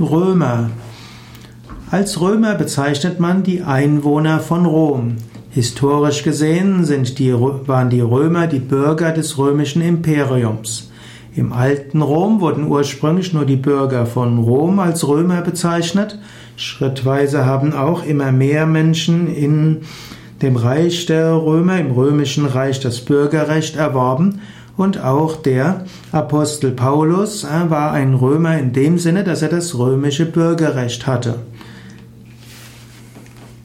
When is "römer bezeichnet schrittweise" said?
15.06-17.44